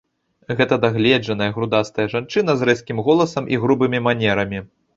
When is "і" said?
3.55-3.63